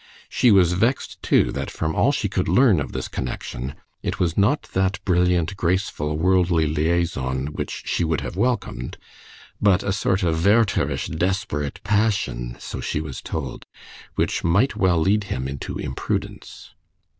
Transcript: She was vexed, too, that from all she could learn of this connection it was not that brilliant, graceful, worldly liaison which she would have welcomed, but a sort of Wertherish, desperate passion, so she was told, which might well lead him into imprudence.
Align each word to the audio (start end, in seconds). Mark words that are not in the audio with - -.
She 0.29 0.49
was 0.49 0.73
vexed, 0.73 1.21
too, 1.21 1.51
that 1.51 1.69
from 1.69 1.93
all 1.95 2.11
she 2.11 2.27
could 2.27 2.47
learn 2.47 2.79
of 2.79 2.91
this 2.91 3.07
connection 3.07 3.75
it 4.01 4.19
was 4.19 4.35
not 4.35 4.63
that 4.73 4.97
brilliant, 5.05 5.55
graceful, 5.55 6.17
worldly 6.17 6.65
liaison 6.65 7.49
which 7.53 7.83
she 7.85 8.03
would 8.03 8.21
have 8.21 8.35
welcomed, 8.35 8.97
but 9.61 9.83
a 9.83 9.93
sort 9.93 10.23
of 10.23 10.43
Wertherish, 10.43 11.05
desperate 11.15 11.81
passion, 11.83 12.55
so 12.59 12.81
she 12.81 12.99
was 12.99 13.21
told, 13.21 13.67
which 14.15 14.43
might 14.43 14.75
well 14.75 14.97
lead 14.97 15.25
him 15.25 15.47
into 15.47 15.77
imprudence. 15.77 16.73